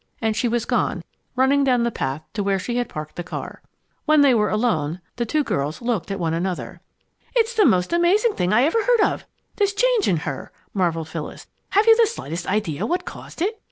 And 0.19 0.35
she 0.35 0.47
was 0.47 0.65
gone, 0.65 1.03
running 1.35 1.63
down 1.63 1.83
the 1.83 1.91
path 1.91 2.23
to 2.33 2.41
where 2.41 2.57
she 2.57 2.77
had 2.77 2.89
parked 2.89 3.17
the 3.17 3.23
car. 3.23 3.61
When 4.05 4.21
they 4.21 4.33
were 4.33 4.49
alone, 4.49 4.99
the 5.17 5.27
two 5.27 5.43
girls 5.43 5.79
looked 5.79 6.09
at 6.09 6.17
one 6.19 6.33
another. 6.33 6.81
"It's 7.35 7.53
the 7.53 7.67
most 7.67 7.93
amazing 7.93 8.33
thing 8.33 8.51
I 8.51 8.63
ever 8.63 8.81
heard 8.83 9.01
of 9.01 9.25
this 9.57 9.75
change 9.75 10.07
in 10.07 10.17
her!" 10.25 10.51
marveled 10.73 11.07
Phyllis. 11.07 11.45
"Have 11.69 11.85
you 11.85 11.95
the 11.97 12.07
slightest 12.07 12.47
idea 12.47 12.83
what 12.87 13.01
has 13.03 13.13
caused 13.13 13.41
it?" 13.43 13.59